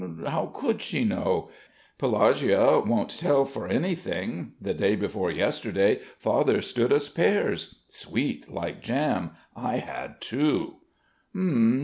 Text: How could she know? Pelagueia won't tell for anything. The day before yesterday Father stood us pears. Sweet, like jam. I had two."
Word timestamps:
How 0.25 0.47
could 0.51 0.81
she 0.81 1.03
know? 1.03 1.51
Pelagueia 1.99 2.79
won't 2.87 3.19
tell 3.19 3.45
for 3.45 3.67
anything. 3.67 4.53
The 4.59 4.73
day 4.73 4.95
before 4.95 5.29
yesterday 5.29 5.99
Father 6.17 6.59
stood 6.63 6.91
us 6.91 7.07
pears. 7.07 7.81
Sweet, 7.87 8.49
like 8.51 8.81
jam. 8.81 9.35
I 9.55 9.75
had 9.75 10.19
two." 10.19 10.77